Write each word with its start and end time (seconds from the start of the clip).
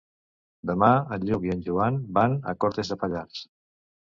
Demà 0.69 0.89
en 1.17 1.27
Lluc 1.31 1.45
i 1.49 1.53
en 1.57 1.61
Joan 1.67 1.99
van 2.19 2.35
a 2.53 2.57
Cortes 2.67 2.93
de 2.95 2.99
Pallars. 3.05 3.45